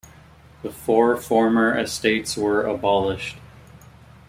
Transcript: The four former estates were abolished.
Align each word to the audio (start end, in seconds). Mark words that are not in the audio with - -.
The 0.63 0.71
four 0.71 1.15
former 1.15 1.77
estates 1.77 2.35
were 2.35 2.65
abolished. 2.65 3.37